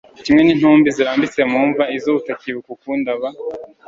kimwe 0.23 0.41
n'intumbi 0.43 0.87
zirambitse 0.97 1.41
mu 1.51 1.59
mva, 1.69 1.83
izo 1.97 2.11
utacyibuka 2.19 2.69
ukundiaba 2.75 3.27